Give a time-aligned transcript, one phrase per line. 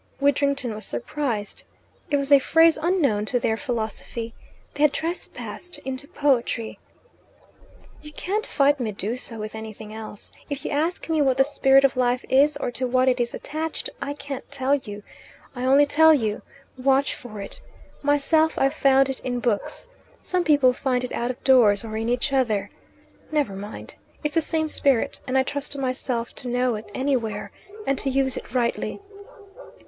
[0.19, 1.63] Widdrington was surprised.
[2.09, 4.33] It was a phrase unknown to their philosophy.
[4.73, 6.79] They had trespassed into poetry.
[8.01, 10.31] "You can't fight Medusa with anything else.
[10.49, 13.35] If you ask me what the Spirit of Life is, or to what it is
[13.35, 15.03] attached, I can't tell you.
[15.55, 16.41] I only tell you,
[16.79, 17.61] watch for it.
[18.01, 19.87] Myself I've found it in books.
[20.19, 22.71] Some people find it out of doors or in each other.
[23.31, 23.93] Never mind.
[24.23, 27.51] It's the same spirit, and I trust myself to know it anywhere,
[27.85, 28.99] and to use it rightly."